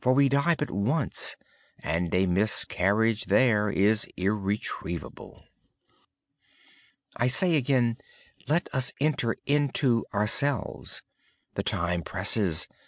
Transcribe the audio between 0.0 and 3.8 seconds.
We die but once and a mistake there